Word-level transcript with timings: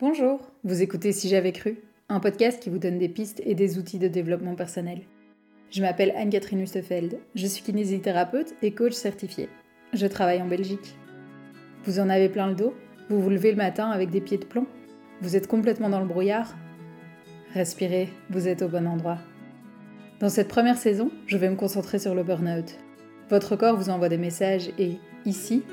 Bonjour, 0.00 0.52
vous 0.62 0.80
écoutez 0.80 1.10
Si 1.10 1.28
j'avais 1.28 1.50
cru, 1.50 1.78
un 2.08 2.20
podcast 2.20 2.62
qui 2.62 2.70
vous 2.70 2.78
donne 2.78 3.00
des 3.00 3.08
pistes 3.08 3.42
et 3.44 3.56
des 3.56 3.78
outils 3.78 3.98
de 3.98 4.06
développement 4.06 4.54
personnel. 4.54 5.00
Je 5.72 5.82
m'appelle 5.82 6.12
Anne-Catherine 6.16 6.60
Hustefeld, 6.60 7.18
je 7.34 7.46
suis 7.48 7.64
kinésithérapeute 7.64 8.54
et 8.62 8.70
coach 8.70 8.92
certifié. 8.92 9.48
Je 9.92 10.06
travaille 10.06 10.40
en 10.40 10.46
Belgique. 10.46 10.94
Vous 11.82 11.98
en 11.98 12.10
avez 12.10 12.28
plein 12.28 12.46
le 12.46 12.54
dos 12.54 12.74
Vous 13.10 13.20
vous 13.20 13.28
levez 13.28 13.50
le 13.50 13.56
matin 13.56 13.90
avec 13.90 14.10
des 14.10 14.20
pieds 14.20 14.38
de 14.38 14.44
plomb 14.44 14.68
Vous 15.20 15.34
êtes 15.34 15.48
complètement 15.48 15.88
dans 15.88 15.98
le 15.98 16.06
brouillard 16.06 16.54
Respirez, 17.54 18.08
vous 18.30 18.46
êtes 18.46 18.62
au 18.62 18.68
bon 18.68 18.86
endroit. 18.86 19.18
Dans 20.20 20.28
cette 20.28 20.46
première 20.46 20.78
saison, 20.78 21.10
je 21.26 21.36
vais 21.36 21.50
me 21.50 21.56
concentrer 21.56 21.98
sur 21.98 22.14
le 22.14 22.22
burn-out. 22.22 22.78
Votre 23.30 23.56
corps 23.56 23.76
vous 23.76 23.90
envoie 23.90 24.08
des 24.08 24.16
messages 24.16 24.70
et, 24.78 24.98
ici, 25.24 25.64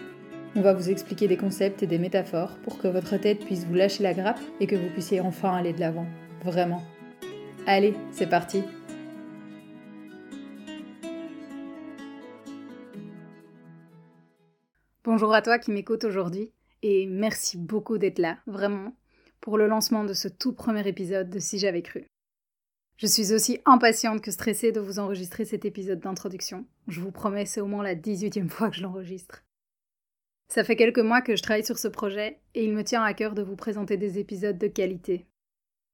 on 0.55 0.61
va 0.61 0.73
vous 0.73 0.89
expliquer 0.89 1.27
des 1.27 1.35
concepts 1.35 1.83
et 1.83 1.87
des 1.87 1.99
métaphores 1.99 2.57
pour 2.63 2.77
que 2.77 2.87
votre 2.87 3.17
tête 3.17 3.45
puisse 3.45 3.65
vous 3.65 3.73
lâcher 3.73 4.03
la 4.03 4.13
grappe 4.13 4.39
et 4.61 4.67
que 4.67 4.75
vous 4.75 4.89
puissiez 4.89 5.19
enfin 5.19 5.53
aller 5.53 5.73
de 5.73 5.81
l'avant. 5.81 6.07
Vraiment. 6.43 6.81
Allez, 7.67 7.93
c'est 8.11 8.29
parti 8.29 8.63
Bonjour 15.03 15.33
à 15.33 15.41
toi 15.41 15.59
qui 15.59 15.71
m'écoute 15.71 16.03
aujourd'hui 16.03 16.51
et 16.81 17.05
merci 17.05 17.57
beaucoup 17.57 17.97
d'être 17.97 18.19
là, 18.19 18.37
vraiment, 18.47 18.95
pour 19.39 19.57
le 19.57 19.67
lancement 19.67 20.03
de 20.03 20.13
ce 20.13 20.27
tout 20.27 20.53
premier 20.53 20.87
épisode 20.87 21.29
de 21.29 21.39
Si 21.39 21.59
j'avais 21.59 21.81
cru. 21.81 22.07
Je 22.97 23.07
suis 23.07 23.33
aussi 23.33 23.59
impatiente 23.65 24.21
que 24.21 24.31
stressée 24.31 24.71
de 24.71 24.79
vous 24.79 24.99
enregistrer 24.99 25.45
cet 25.45 25.65
épisode 25.65 25.99
d'introduction. 25.99 26.65
Je 26.87 27.01
vous 27.01 27.11
promets, 27.11 27.45
c'est 27.45 27.61
au 27.61 27.67
moins 27.67 27.83
la 27.83 27.95
18e 27.95 28.49
fois 28.49 28.69
que 28.69 28.77
je 28.77 28.83
l'enregistre. 28.83 29.44
Ça 30.47 30.63
fait 30.63 30.75
quelques 30.75 30.99
mois 30.99 31.21
que 31.21 31.35
je 31.35 31.41
travaille 31.41 31.65
sur 31.65 31.77
ce 31.77 31.87
projet 31.87 32.39
et 32.53 32.63
il 32.63 32.73
me 32.73 32.83
tient 32.83 33.03
à 33.03 33.13
cœur 33.13 33.33
de 33.33 33.41
vous 33.41 33.55
présenter 33.55 33.97
des 33.97 34.19
épisodes 34.19 34.57
de 34.57 34.67
qualité. 34.67 35.25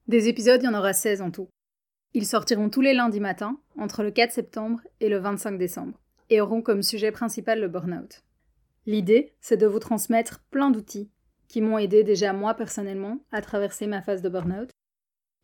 Des 0.08 0.28
épisodes, 0.28 0.62
il 0.62 0.66
y 0.66 0.70
en 0.70 0.78
aura 0.78 0.94
16 0.94 1.22
en 1.22 1.32
tout. 1.32 1.48
Ils 2.14 2.26
sortiront 2.26 2.70
tous 2.70 2.82
les 2.82 2.94
lundis 2.94 3.22
matins, 3.22 3.58
entre 3.78 4.04
le 4.04 4.12
4 4.12 4.32
septembre 4.32 4.82
et 5.00 5.08
le 5.08 5.18
25 5.18 5.58
décembre, 5.58 6.00
et 6.30 6.42
auront 6.42 6.62
comme 6.62 6.84
sujet 6.84 7.12
principal 7.12 7.62
le 7.62 7.70
burn-out. 7.70 8.24
L'idée, 8.86 9.34
c'est 9.40 9.58
de 9.58 9.68
vous 9.68 9.80
transmettre 9.80 10.44
plein 10.52 10.72
d'outils 10.72 11.10
qui 11.48 11.62
m'ont 11.62 11.78
aidé 11.78 12.04
déjà 12.04 12.34
moi 12.34 12.54
personnellement 12.54 13.20
à 13.32 13.42
traverser 13.42 13.86
ma 13.86 14.02
phase 14.02 14.22
de 14.22 14.30
burn-out 14.30 14.70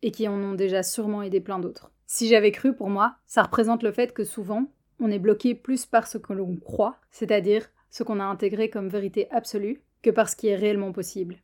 et 0.02 0.10
qui 0.10 0.26
en 0.28 0.42
ont 0.42 0.54
déjà 0.54 0.82
sûrement 0.82 1.22
aidé 1.22 1.40
plein 1.40 1.58
d'autres. 1.58 1.92
Si 2.06 2.28
j'avais 2.28 2.50
cru 2.50 2.74
pour 2.74 2.88
moi, 2.88 3.16
ça 3.26 3.42
représente 3.42 3.82
le 3.82 3.92
fait 3.92 4.12
que 4.12 4.24
souvent, 4.24 4.72
on 5.00 5.10
est 5.10 5.18
bloqué 5.18 5.54
plus 5.54 5.86
par 5.86 6.06
ce 6.06 6.18
que 6.18 6.32
l'on 6.32 6.56
croit, 6.56 6.96
c'est-à-dire 7.10 7.68
ce 7.90 8.02
qu'on 8.02 8.20
a 8.20 8.24
intégré 8.24 8.70
comme 8.70 8.88
vérité 8.88 9.30
absolue, 9.30 9.82
que 10.02 10.10
par 10.10 10.28
ce 10.28 10.36
qui 10.36 10.48
est 10.48 10.56
réellement 10.56 10.92
possible. 10.92 11.36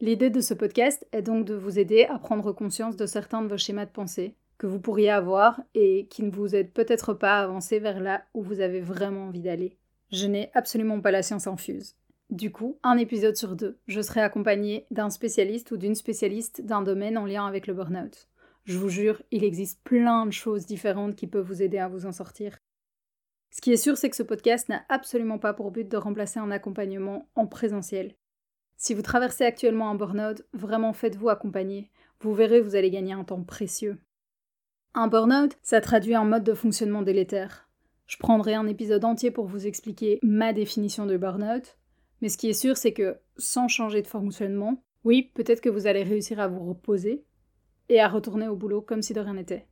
L'idée 0.00 0.30
de 0.30 0.40
ce 0.40 0.54
podcast 0.54 1.06
est 1.12 1.22
donc 1.22 1.44
de 1.44 1.54
vous 1.54 1.78
aider 1.78 2.04
à 2.04 2.18
prendre 2.18 2.52
conscience 2.52 2.96
de 2.96 3.06
certains 3.06 3.42
de 3.42 3.48
vos 3.48 3.56
schémas 3.56 3.86
de 3.86 3.90
pensée 3.90 4.34
que 4.58 4.66
vous 4.66 4.80
pourriez 4.80 5.10
avoir 5.10 5.60
et 5.74 6.06
qui 6.08 6.22
ne 6.22 6.30
vous 6.30 6.54
aident 6.54 6.72
peut-être 6.72 7.14
pas 7.14 7.38
à 7.38 7.42
avancer 7.42 7.78
vers 7.78 8.00
là 8.00 8.24
où 8.32 8.42
vous 8.42 8.60
avez 8.60 8.80
vraiment 8.80 9.24
envie 9.26 9.40
d'aller. 9.40 9.76
Je 10.10 10.26
n'ai 10.26 10.50
absolument 10.54 11.00
pas 11.00 11.10
la 11.10 11.22
science 11.22 11.46
infuse. 11.46 11.96
Du 12.30 12.50
coup, 12.50 12.78
un 12.82 12.96
épisode 12.96 13.36
sur 13.36 13.56
deux, 13.56 13.78
je 13.86 14.00
serai 14.00 14.20
accompagné 14.20 14.86
d'un 14.90 15.10
spécialiste 15.10 15.70
ou 15.70 15.76
d'une 15.76 15.94
spécialiste 15.94 16.64
d'un 16.64 16.82
domaine 16.82 17.18
en 17.18 17.26
lien 17.26 17.46
avec 17.46 17.66
le 17.66 17.74
burn-out. 17.74 18.28
Je 18.64 18.78
vous 18.78 18.88
jure, 18.88 19.22
il 19.32 19.42
existe 19.42 19.82
plein 19.82 20.26
de 20.26 20.32
choses 20.32 20.64
différentes 20.64 21.16
qui 21.16 21.26
peuvent 21.26 21.46
vous 21.46 21.62
aider 21.62 21.78
à 21.78 21.88
vous 21.88 22.06
en 22.06 22.12
sortir. 22.12 22.58
Ce 23.52 23.60
qui 23.60 23.70
est 23.70 23.76
sûr, 23.76 23.98
c'est 23.98 24.08
que 24.08 24.16
ce 24.16 24.22
podcast 24.22 24.70
n'a 24.70 24.82
absolument 24.88 25.38
pas 25.38 25.52
pour 25.52 25.70
but 25.70 25.86
de 25.86 25.96
remplacer 25.98 26.40
un 26.40 26.50
accompagnement 26.50 27.28
en 27.34 27.46
présentiel. 27.46 28.16
Si 28.78 28.94
vous 28.94 29.02
traversez 29.02 29.44
actuellement 29.44 29.90
un 29.90 29.94
burn-out, 29.94 30.42
vraiment 30.54 30.94
faites-vous 30.94 31.28
accompagner. 31.28 31.90
Vous 32.20 32.32
verrez, 32.34 32.62
vous 32.62 32.76
allez 32.76 32.90
gagner 32.90 33.12
un 33.12 33.24
temps 33.24 33.42
précieux. 33.42 33.98
Un 34.94 35.06
burn-out, 35.06 35.52
ça 35.62 35.82
traduit 35.82 36.14
un 36.14 36.24
mode 36.24 36.44
de 36.44 36.54
fonctionnement 36.54 37.02
délétère. 37.02 37.68
Je 38.06 38.16
prendrai 38.16 38.54
un 38.54 38.66
épisode 38.66 39.04
entier 39.04 39.30
pour 39.30 39.46
vous 39.46 39.66
expliquer 39.66 40.18
ma 40.22 40.54
définition 40.54 41.04
de 41.04 41.18
burn-out, 41.18 41.76
mais 42.22 42.30
ce 42.30 42.38
qui 42.38 42.48
est 42.48 42.54
sûr, 42.54 42.78
c'est 42.78 42.94
que 42.94 43.18
sans 43.36 43.68
changer 43.68 44.00
de 44.00 44.06
fonctionnement, 44.06 44.82
oui, 45.04 45.30
peut-être 45.34 45.60
que 45.60 45.68
vous 45.68 45.86
allez 45.86 46.04
réussir 46.04 46.40
à 46.40 46.48
vous 46.48 46.64
reposer 46.64 47.24
et 47.90 48.00
à 48.00 48.08
retourner 48.08 48.48
au 48.48 48.56
boulot 48.56 48.80
comme 48.80 49.02
si 49.02 49.12
de 49.12 49.20
rien 49.20 49.34
n'était. 49.34 49.66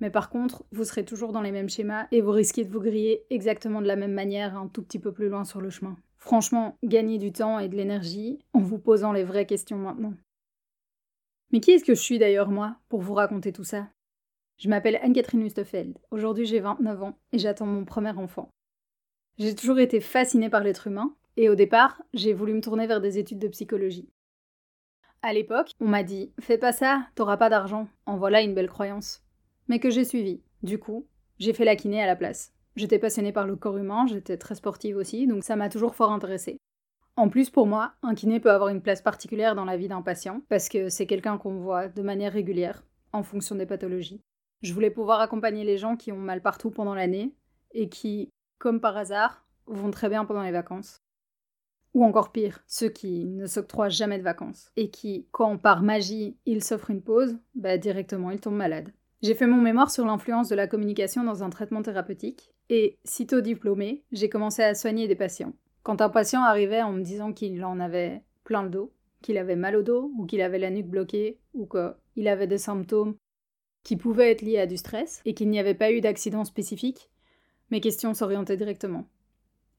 Mais 0.00 0.10
par 0.10 0.30
contre, 0.30 0.64
vous 0.72 0.84
serez 0.84 1.04
toujours 1.04 1.32
dans 1.32 1.42
les 1.42 1.52
mêmes 1.52 1.68
schémas 1.68 2.06
et 2.10 2.22
vous 2.22 2.30
risquez 2.30 2.64
de 2.64 2.70
vous 2.70 2.80
griller 2.80 3.24
exactement 3.28 3.82
de 3.82 3.86
la 3.86 3.96
même 3.96 4.14
manière 4.14 4.56
un 4.56 4.66
tout 4.66 4.82
petit 4.82 4.98
peu 4.98 5.12
plus 5.12 5.28
loin 5.28 5.44
sur 5.44 5.60
le 5.60 5.70
chemin. 5.70 5.96
Franchement, 6.16 6.78
gagnez 6.82 7.18
du 7.18 7.32
temps 7.32 7.58
et 7.58 7.68
de 7.68 7.76
l'énergie 7.76 8.38
en 8.54 8.60
vous 8.60 8.78
posant 8.78 9.12
les 9.12 9.24
vraies 9.24 9.46
questions 9.46 9.78
maintenant. 9.78 10.14
Mais 11.52 11.60
qui 11.60 11.72
est-ce 11.72 11.84
que 11.84 11.94
je 11.94 12.00
suis 12.00 12.18
d'ailleurs 12.18 12.50
moi 12.50 12.76
pour 12.88 13.00
vous 13.02 13.14
raconter 13.14 13.52
tout 13.52 13.64
ça? 13.64 13.88
Je 14.56 14.68
m'appelle 14.68 14.98
Anne-Catherine 15.02 15.42
Hustefeld. 15.42 15.98
Aujourd'hui 16.10 16.46
j'ai 16.46 16.60
29 16.60 17.02
ans 17.02 17.18
et 17.32 17.38
j'attends 17.38 17.66
mon 17.66 17.84
premier 17.84 18.16
enfant. 18.16 18.50
J'ai 19.38 19.54
toujours 19.54 19.78
été 19.78 20.00
fascinée 20.00 20.50
par 20.50 20.62
l'être 20.62 20.86
humain 20.86 21.14
et 21.36 21.48
au 21.48 21.54
départ, 21.54 22.02
j'ai 22.12 22.32
voulu 22.32 22.54
me 22.54 22.60
tourner 22.60 22.86
vers 22.86 23.00
des 23.00 23.18
études 23.18 23.38
de 23.38 23.48
psychologie. 23.48 24.08
À 25.22 25.32
l'époque, 25.32 25.72
on 25.80 25.88
m'a 25.88 26.02
dit 26.02 26.32
Fais 26.40 26.58
pas 26.58 26.72
ça, 26.72 27.06
t'auras 27.14 27.36
pas 27.36 27.50
d'argent. 27.50 27.88
En 28.06 28.16
voilà 28.16 28.42
une 28.42 28.54
belle 28.54 28.68
croyance 28.68 29.22
mais 29.70 29.78
que 29.78 29.88
j'ai 29.88 30.04
suivi. 30.04 30.42
Du 30.64 30.80
coup, 30.80 31.06
j'ai 31.38 31.52
fait 31.52 31.64
la 31.64 31.76
kiné 31.76 32.02
à 32.02 32.06
la 32.06 32.16
place. 32.16 32.52
J'étais 32.74 32.98
passionnée 32.98 33.30
par 33.30 33.46
le 33.46 33.54
corps 33.54 33.76
humain, 33.76 34.04
j'étais 34.08 34.36
très 34.36 34.56
sportive 34.56 34.96
aussi, 34.96 35.28
donc 35.28 35.44
ça 35.44 35.54
m'a 35.54 35.68
toujours 35.68 35.94
fort 35.94 36.10
intéressée. 36.10 36.58
En 37.14 37.28
plus, 37.28 37.50
pour 37.50 37.68
moi, 37.68 37.92
un 38.02 38.16
kiné 38.16 38.40
peut 38.40 38.50
avoir 38.50 38.70
une 38.70 38.82
place 38.82 39.00
particulière 39.00 39.54
dans 39.54 39.64
la 39.64 39.76
vie 39.76 39.86
d'un 39.86 40.02
patient, 40.02 40.42
parce 40.48 40.68
que 40.68 40.88
c'est 40.88 41.06
quelqu'un 41.06 41.38
qu'on 41.38 41.54
voit 41.54 41.86
de 41.86 42.02
manière 42.02 42.32
régulière, 42.32 42.84
en 43.12 43.22
fonction 43.22 43.54
des 43.54 43.64
pathologies. 43.64 44.20
Je 44.60 44.74
voulais 44.74 44.90
pouvoir 44.90 45.20
accompagner 45.20 45.62
les 45.62 45.78
gens 45.78 45.96
qui 45.96 46.10
ont 46.10 46.18
mal 46.18 46.42
partout 46.42 46.72
pendant 46.72 46.96
l'année, 46.96 47.32
et 47.70 47.88
qui, 47.88 48.28
comme 48.58 48.80
par 48.80 48.96
hasard, 48.96 49.46
vont 49.66 49.92
très 49.92 50.08
bien 50.08 50.24
pendant 50.24 50.42
les 50.42 50.50
vacances. 50.50 50.98
Ou 51.94 52.04
encore 52.04 52.32
pire, 52.32 52.64
ceux 52.66 52.88
qui 52.88 53.24
ne 53.24 53.46
s'octroient 53.46 53.88
jamais 53.88 54.18
de 54.18 54.24
vacances, 54.24 54.72
et 54.74 54.90
qui, 54.90 55.28
quand 55.30 55.58
par 55.58 55.84
magie, 55.84 56.36
ils 56.44 56.64
s'offrent 56.64 56.90
une 56.90 57.02
pause, 57.02 57.38
bah 57.54 57.78
directement 57.78 58.32
ils 58.32 58.40
tombent 58.40 58.54
malades. 58.54 58.92
J'ai 59.22 59.34
fait 59.34 59.46
mon 59.46 59.60
mémoire 59.60 59.90
sur 59.90 60.06
l'influence 60.06 60.48
de 60.48 60.54
la 60.54 60.66
communication 60.66 61.24
dans 61.24 61.42
un 61.42 61.50
traitement 61.50 61.82
thérapeutique, 61.82 62.54
et 62.70 62.98
sitôt 63.04 63.42
diplômé, 63.42 64.02
j'ai 64.12 64.30
commencé 64.30 64.62
à 64.62 64.74
soigner 64.74 65.08
des 65.08 65.14
patients. 65.14 65.52
Quand 65.82 66.00
un 66.00 66.08
patient 66.08 66.42
arrivait 66.42 66.82
en 66.82 66.92
me 66.92 67.02
disant 67.02 67.34
qu'il 67.34 67.62
en 67.64 67.80
avait 67.80 68.22
plein 68.44 68.62
le 68.62 68.70
dos, 68.70 68.94
qu'il 69.20 69.36
avait 69.36 69.56
mal 69.56 69.76
au 69.76 69.82
dos, 69.82 70.10
ou 70.16 70.24
qu'il 70.24 70.40
avait 70.40 70.58
la 70.58 70.70
nuque 70.70 70.88
bloquée, 70.88 71.38
ou 71.52 71.66
qu'il 71.66 72.28
avait 72.28 72.46
des 72.46 72.58
symptômes 72.58 73.16
qui 73.82 73.96
pouvaient 73.96 74.30
être 74.30 74.42
liés 74.42 74.58
à 74.58 74.66
du 74.66 74.78
stress, 74.78 75.20
et 75.26 75.34
qu'il 75.34 75.50
n'y 75.50 75.58
avait 75.58 75.74
pas 75.74 75.92
eu 75.92 76.00
d'accident 76.00 76.44
spécifique, 76.44 77.10
mes 77.70 77.82
questions 77.82 78.14
s'orientaient 78.14 78.56
directement. 78.56 79.06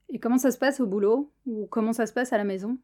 Et 0.09 0.19
comment 0.19 0.38
ça 0.38 0.51
se 0.51 0.59
passe 0.59 0.80
au 0.80 0.85
boulot, 0.85 1.31
ou 1.47 1.66
comment 1.66 1.94
ça 1.94 2.06
se 2.06 2.13
passe 2.13 2.31
à 2.31 2.38
la 2.38 2.44
maison? 2.44 2.78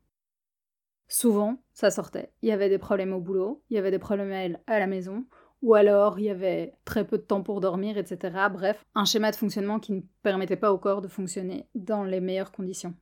Souvent, 1.07 1.61
ça 1.73 1.91
sortait. 1.91 2.31
Il 2.41 2.49
y 2.49 2.51
avait 2.51 2.69
des 2.69 2.79
problèmes 2.79 3.13
au 3.13 3.19
boulot, 3.19 3.61
il 3.69 3.75
y 3.75 3.77
avait 3.77 3.91
des 3.91 3.99
problèmes 3.99 4.57
à 4.65 4.79
la 4.79 4.87
maison, 4.87 5.25
ou 5.61 5.73
alors 5.73 6.19
il 6.19 6.25
y 6.25 6.29
avait 6.29 6.73
très 6.85 7.05
peu 7.05 7.17
de 7.17 7.23
temps 7.23 7.41
pour 7.41 7.61
dormir, 7.61 7.97
etc. 7.97 8.47
Bref, 8.51 8.83
un 8.95 9.05
schéma 9.05 9.31
de 9.31 9.35
fonctionnement 9.35 9.79
qui 9.79 9.93
ne 9.93 10.01
permettait 10.23 10.55
pas 10.55 10.71
au 10.71 10.77
corps 10.77 11.01
de 11.01 11.07
fonctionner 11.07 11.65
dans 11.75 12.03
les 12.03 12.19
meilleures 12.19 12.51
conditions. 12.51 12.93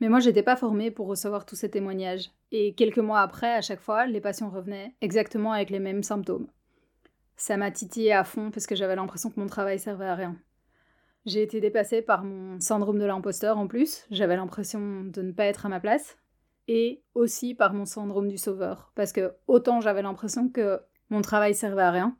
Mais 0.00 0.08
moi, 0.08 0.20
j'étais 0.20 0.44
pas 0.44 0.56
formée 0.56 0.90
pour 0.90 1.08
recevoir 1.08 1.44
tous 1.44 1.56
ces 1.56 1.70
témoignages. 1.70 2.30
Et 2.52 2.74
quelques 2.74 2.98
mois 2.98 3.20
après, 3.20 3.52
à 3.52 3.62
chaque 3.62 3.80
fois, 3.80 4.06
les 4.06 4.20
patients 4.20 4.48
revenaient 4.48 4.94
exactement 5.00 5.52
avec 5.52 5.70
les 5.70 5.80
mêmes 5.80 6.04
symptômes. 6.04 6.46
Ça 7.36 7.56
m'a 7.56 7.70
titillé 7.70 8.12
à 8.12 8.24
fond 8.24 8.50
parce 8.50 8.66
que 8.66 8.76
j'avais 8.76 8.96
l'impression 8.96 9.30
que 9.30 9.40
mon 9.40 9.46
travail 9.46 9.78
servait 9.78 10.06
à 10.06 10.14
rien. 10.14 10.36
J'ai 11.26 11.42
été 11.42 11.60
dépassée 11.60 12.00
par 12.00 12.24
mon 12.24 12.58
syndrome 12.60 12.98
de 12.98 13.04
l'imposteur 13.04 13.58
en 13.58 13.66
plus, 13.66 14.06
j'avais 14.10 14.36
l'impression 14.36 15.02
de 15.04 15.20
ne 15.20 15.32
pas 15.32 15.44
être 15.44 15.66
à 15.66 15.68
ma 15.68 15.80
place, 15.80 16.16
et 16.68 17.02
aussi 17.14 17.54
par 17.54 17.74
mon 17.74 17.84
syndrome 17.84 18.28
du 18.28 18.38
sauveur, 18.38 18.92
parce 18.94 19.12
que 19.12 19.34
autant 19.46 19.80
j'avais 19.80 20.02
l'impression 20.02 20.48
que 20.48 20.80
mon 21.10 21.22
travail 21.22 21.54
servait 21.54 21.82
à 21.82 21.90
rien, 21.90 22.16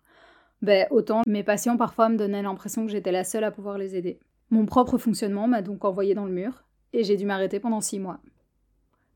ben, 0.63 0.87
autant 0.91 1.23
mes 1.27 1.45
patients 1.45 1.77
parfois 1.77 2.09
me 2.09 2.17
donnaient 2.17 2.43
l'impression 2.43 2.85
que 2.85 2.93
j'étais 2.93 3.13
la 3.13 3.25
seule 3.25 3.45
à 3.45 3.51
pouvoir 3.51 3.79
les 3.79 3.97
aider. 3.97 4.19
Mon 4.51 4.67
propre 4.67 4.99
fonctionnement 4.99 5.47
m'a 5.47 5.63
donc 5.63 5.85
envoyé 5.85 6.15
dans 6.15 6.25
le 6.25 6.33
mur, 6.33 6.65
et 6.93 7.05
j'ai 7.05 7.17
dû 7.17 7.27
m'arrêter 7.27 7.61
pendant 7.61 7.81
six 7.81 7.99
mois. 7.99 8.21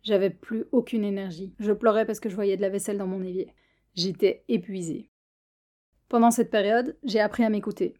J'avais 0.02 0.30
plus 0.30 0.66
aucune 0.72 1.04
énergie. 1.04 1.54
Je 1.58 1.72
pleurais 1.72 2.04
parce 2.04 2.20
que 2.20 2.28
je 2.28 2.34
voyais 2.34 2.56
de 2.56 2.62
la 2.62 2.68
vaisselle 2.68 2.98
dans 2.98 3.06
mon 3.06 3.22
évier. 3.22 3.52
J'étais 3.94 4.44
épuisée. 4.48 5.10
Pendant 6.08 6.30
cette 6.30 6.50
période, 6.50 6.96
j'ai 7.04 7.20
appris 7.20 7.44
à 7.44 7.50
m'écouter. 7.50 7.94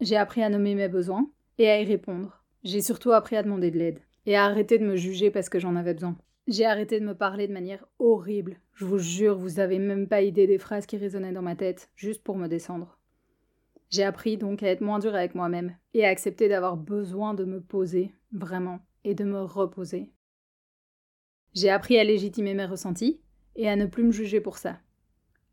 J'ai 0.00 0.16
appris 0.16 0.42
à 0.42 0.50
nommer 0.50 0.74
mes 0.74 0.88
besoins 0.88 1.30
et 1.58 1.68
à 1.70 1.80
y 1.80 1.84
répondre. 1.84 2.44
J'ai 2.64 2.82
surtout 2.82 3.12
appris 3.12 3.36
à 3.36 3.42
demander 3.42 3.70
de 3.70 3.78
l'aide 3.78 4.00
et 4.26 4.36
à 4.36 4.44
arrêter 4.44 4.78
de 4.78 4.84
me 4.84 4.96
juger 4.96 5.30
parce 5.30 5.48
que 5.48 5.58
j'en 5.58 5.76
avais 5.76 5.94
besoin. 5.94 6.16
J'ai 6.48 6.64
arrêté 6.64 6.98
de 6.98 7.04
me 7.04 7.14
parler 7.14 7.46
de 7.46 7.52
manière 7.52 7.84
horrible. 7.98 8.56
Je 8.72 8.86
vous 8.86 8.96
jure, 8.96 9.36
vous 9.36 9.60
avez 9.60 9.78
même 9.78 10.08
pas 10.08 10.22
idée 10.22 10.46
des 10.46 10.58
phrases 10.58 10.86
qui 10.86 10.96
résonnaient 10.96 11.32
dans 11.32 11.42
ma 11.42 11.56
tête, 11.56 11.90
juste 11.94 12.24
pour 12.24 12.38
me 12.38 12.48
descendre. 12.48 12.98
J'ai 13.90 14.02
appris 14.02 14.38
donc 14.38 14.62
à 14.62 14.68
être 14.68 14.80
moins 14.80 14.98
dur 14.98 15.14
avec 15.14 15.34
moi-même 15.34 15.76
et 15.92 16.06
à 16.06 16.08
accepter 16.08 16.48
d'avoir 16.48 16.78
besoin 16.78 17.34
de 17.34 17.44
me 17.44 17.60
poser, 17.60 18.14
vraiment, 18.32 18.80
et 19.04 19.14
de 19.14 19.24
me 19.24 19.42
reposer. 19.42 20.10
J'ai 21.52 21.68
appris 21.68 21.98
à 21.98 22.04
légitimer 22.04 22.54
mes 22.54 22.64
ressentis 22.64 23.20
et 23.54 23.68
à 23.68 23.76
ne 23.76 23.84
plus 23.84 24.04
me 24.04 24.10
juger 24.12 24.40
pour 24.40 24.56
ça, 24.56 24.78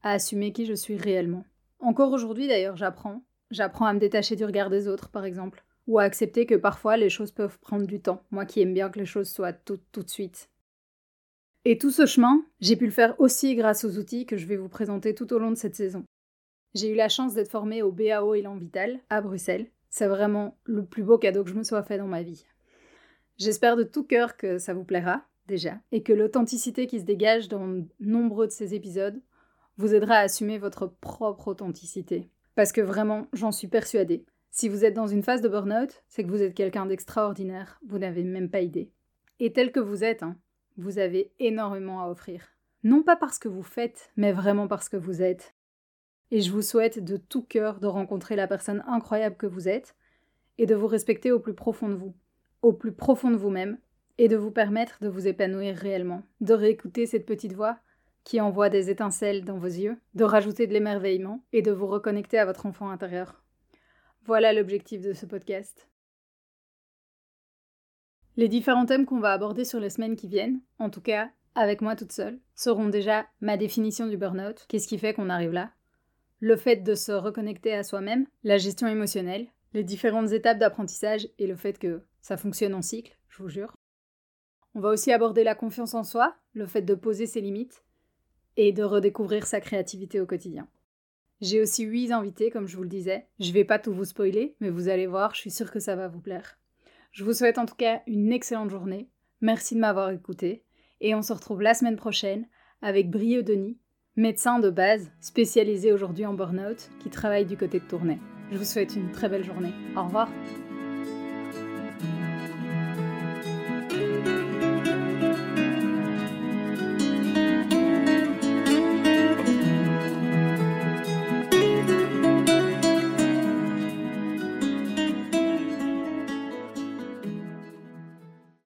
à 0.01 0.12
assumer 0.12 0.53
qui 0.53 0.65
je 0.65 0.74
suis 0.74 0.95
réellement. 0.95 1.44
Encore 1.80 2.13
aujourd'hui 2.13 2.47
d'ailleurs, 2.47 2.77
j'apprends. 2.77 3.21
J'apprends 3.51 3.86
à 3.86 3.94
me 3.94 4.00
détacher 4.00 4.38
du 4.38 4.45
regard 4.45 4.69
des 4.69 4.88
autres, 4.88 5.09
par 5.09 5.25
exemple, 5.25 5.65
ou 5.88 6.00
à 6.00 6.03
accepter 6.03 6.45
que 6.45 6.56
parfois 6.56 6.95
les 6.95 7.09
choses 7.09 7.33
peuvent 7.33 7.59
prendre 7.59 7.86
du 7.86 8.00
temps, 8.00 8.24
moi 8.31 8.45
qui 8.45 8.62
aime 8.62 8.74
bien 8.74 8.89
que 8.89 9.00
les 9.00 9.06
choses 9.06 9.30
soient 9.30 9.51
toutes 9.51 9.92
tout 9.92 10.01
de 10.01 10.09
suite. 10.09 10.50
Et 11.68 11.80
tout 11.80 11.90
ce 11.90 12.06
chemin, 12.06 12.46
j'ai 12.60 12.76
pu 12.76 12.86
le 12.86 12.92
faire 12.92 13.20
aussi 13.20 13.56
grâce 13.56 13.86
aux 13.86 13.98
outils 13.98 14.28
que 14.28 14.38
je 14.38 14.46
vais 14.46 14.56
vous 14.56 14.70
présenter 14.70 15.16
tout 15.16 15.34
au 15.34 15.40
long 15.40 15.50
de 15.50 15.58
cette 15.58 15.74
saison. 15.74 16.06
J'ai 16.76 16.92
eu 16.92 16.96
la 16.96 17.10
chance 17.10 17.34
d'être 17.34 17.50
formée 17.50 17.82
au 17.82 17.92
BAO 17.92 18.36
Élan 18.36 18.56
Vital 18.56 19.00
à 19.10 19.20
Bruxelles. 19.20 19.72
C'est 19.90 20.06
vraiment 20.06 20.60
le 20.66 20.86
plus 20.86 21.02
beau 21.02 21.18
cadeau 21.18 21.44
que 21.44 21.50
je 21.50 21.56
me 21.56 21.64
sois 21.64 21.82
fait 21.82 21.98
dans 21.98 22.06
ma 22.06 22.22
vie. 22.22 22.46
J'espère 23.38 23.78
de 23.78 23.84
tout 23.84 24.04
cœur 24.04 24.38
que 24.38 24.60
ça 24.60 24.76
vous 24.76 24.84
plaira, 24.84 25.24
déjà, 25.48 25.80
et 25.92 26.04
que 26.04 26.14
l'authenticité 26.14 26.86
qui 26.86 27.00
se 27.00 27.06
dégage 27.06 27.48
dans 27.48 27.84
nombreux 28.00 28.46
de 28.46 28.52
ces 28.52 28.76
épisodes 28.76 29.20
vous 29.78 29.96
aidera 29.96 30.18
à 30.18 30.26
assumer 30.26 30.60
votre 30.60 30.86
propre 30.86 31.48
authenticité. 31.48 32.30
Parce 32.54 32.74
que 32.74 32.82
vraiment, 32.82 33.28
j'en 33.34 33.52
suis 33.52 33.68
persuadée. 33.68 34.24
Si 34.52 34.70
vous 34.70 34.86
êtes 34.86 34.94
dans 34.94 35.08
une 35.08 35.24
phase 35.24 35.42
de 35.42 35.50
burn-out, 35.50 36.04
c'est 36.10 36.24
que 36.24 36.30
vous 36.30 36.44
êtes 36.44 36.54
quelqu'un 36.54 36.86
d'extraordinaire, 36.86 37.80
vous 37.88 37.98
n'avez 37.98 38.24
même 38.24 38.52
pas 38.52 38.62
idée. 38.62 38.92
Et 39.40 39.52
tel 39.52 39.72
que 39.72 39.80
vous 39.80 40.04
êtes, 40.04 40.22
hein, 40.22 40.38
vous 40.77 41.00
avez 41.00 41.31
énormément 41.39 42.01
à 42.01 42.10
offrir. 42.10 42.56
Non 42.83 43.04
pas 43.04 43.16
parce 43.16 43.39
que 43.39 43.48
vous 43.48 43.63
faites, 43.63 44.12
mais 44.16 44.31
vraiment 44.31 44.68
parce 44.68 44.89
que 44.89 44.98
vous 44.98 45.22
êtes. 45.22 45.56
Et 46.31 46.42
je 46.42 46.51
vous 46.51 46.62
souhaite 46.62 47.04
de 47.04 47.18
tout 47.18 47.44
cœur 47.44 47.80
de 47.80 47.88
rencontrer 47.88 48.36
la 48.36 48.48
personne 48.48 48.83
incroyable 48.88 49.38
que 49.38 49.48
vous 49.48 49.68
êtes 49.68 49.95
et 50.57 50.66
de 50.66 50.75
vous 50.75 50.88
respecter 50.88 51.31
au 51.31 51.39
plus 51.39 51.54
profond 51.54 51.89
de 51.89 51.95
vous, 51.95 52.16
au 52.62 52.74
plus 52.74 52.92
profond 52.92 53.31
de 53.31 53.38
vous-même, 53.38 53.77
et 54.18 54.27
de 54.27 54.38
vous 54.38 54.51
permettre 54.51 54.98
de 55.01 55.10
vous 55.10 55.27
épanouir 55.27 55.75
réellement, 55.75 56.24
de 56.42 56.54
réécouter 56.54 57.06
cette 57.06 57.25
petite 57.25 57.54
voix 57.54 57.78
qui 58.24 58.42
envoie 58.42 58.69
des 58.69 58.89
étincelles 58.89 59.44
dans 59.44 59.57
vos 59.57 59.68
yeux, 59.68 59.98
de 60.13 60.24
rajouter 60.24 60.68
de 60.68 60.74
l'émerveillement 60.74 61.44
et 61.54 61.62
de 61.62 61.71
vous 61.71 61.88
reconnecter 61.88 62.39
à 62.39 62.45
votre 62.45 62.66
enfant 62.66 62.89
intérieur. 62.89 63.44
Voilà 64.25 64.54
l'objectif 64.54 65.01
de 65.01 65.13
ce 65.13 65.25
podcast. 65.25 65.88
Les 68.38 68.50
différents 68.50 68.86
thèmes 68.86 69.06
qu'on 69.06 69.20
va 69.20 69.32
aborder 69.32 69.64
sur 69.64 69.80
les 69.80 69.90
semaines 69.90 70.18
qui 70.18 70.28
viennent, 70.28 70.60
en 70.78 70.90
tout 70.90 71.02
cas 71.02 71.30
avec 71.56 71.82
moi 71.82 71.96
toute 71.96 72.12
seule, 72.12 72.40
seront 72.54 72.90
déjà 72.90 73.26
ma 73.40 73.56
définition 73.56 74.08
du 74.08 74.18
burn-out, 74.18 74.66
qu'est-ce 74.68 74.90
qui 74.90 74.98
fait 74.98 75.14
qu'on 75.14 75.30
arrive 75.30 75.54
là, 75.54 75.72
le 76.42 76.58
fait 76.58 76.78
de 76.78 76.96
se 76.96 77.14
reconnecter 77.14 77.74
à 77.74 77.84
soi-même, 77.84 78.28
la 78.44 78.58
gestion 78.58 78.88
émotionnelle, 78.88 79.48
les 79.74 79.86
différentes 79.86 80.32
étapes 80.32 80.60
d'apprentissage 80.60 81.30
et 81.40 81.48
le 81.48 81.56
fait 81.56 81.80
que 81.80 82.02
ça 82.22 82.36
fonctionne 82.36 82.74
en 82.74 82.82
cycle, 82.82 83.18
je 83.30 83.42
vous 83.42 83.50
jure. 83.50 83.74
On 84.74 84.81
va 84.81 84.90
aussi 84.90 85.14
aborder 85.14 85.46
la 85.46 85.56
confiance 85.56 85.94
en 85.94 86.04
soi, 86.04 86.36
le 86.54 86.68
fait 86.68 86.81
de 86.81 86.94
poser 86.94 87.28
ses 87.28 87.40
limites 87.40 87.86
et 88.58 88.74
de 88.74 88.84
redécouvrir 88.84 89.48
sa 89.48 89.62
créativité 89.62 90.20
au 90.20 90.26
quotidien. 90.26 90.68
J'ai 91.40 91.62
aussi 91.62 91.84
huit 91.84 92.12
invités, 92.12 92.52
comme 92.52 92.68
je 92.68 92.76
vous 92.76 92.84
le 92.84 92.90
disais. 92.90 93.28
Je 93.40 93.52
vais 93.52 93.66
pas 93.66 93.80
tout 93.80 93.94
vous 93.94 94.06
spoiler, 94.06 94.56
mais 94.60 94.70
vous 94.70 94.90
allez 94.90 95.08
voir, 95.08 95.36
je 95.36 95.42
suis 95.42 95.52
sûre 95.52 95.72
que 95.72 95.80
ça 95.80 95.96
va 95.96 96.08
vous 96.08 96.22
plaire. 96.22 96.58
Je 97.16 97.24
vous 97.24 97.32
souhaite 97.32 97.58
en 97.58 97.66
tout 97.66 97.76
cas 97.76 98.02
une 98.08 98.34
excellente 98.34 98.70
journée. 98.70 99.08
Merci 99.40 99.76
de 99.76 99.80
m'avoir 99.80 100.10
écouté. 100.10 100.66
Et 101.00 101.16
on 101.16 101.22
se 101.22 101.32
retrouve 101.32 101.62
la 101.62 101.74
semaine 101.74 101.96
prochaine 101.96 102.46
avec 102.82 103.10
Brieux 103.10 103.42
Denis, 103.42 103.80
médecin 104.18 104.60
de 104.60 104.70
base 104.70 105.10
spécialisé 105.22 105.94
aujourd'hui 105.94 106.26
en 106.26 106.34
burn-out 106.34 106.90
qui 107.00 107.10
travaille 107.10 107.46
du 107.46 107.56
côté 107.56 107.80
de 107.80 107.86
Tournai. 107.86 108.20
Je 108.52 108.58
vous 108.58 108.66
souhaite 108.66 108.98
une 108.98 109.14
très 109.14 109.30
belle 109.30 109.46
journée. 109.46 109.74
Au 109.96 110.04
revoir. 110.04 110.28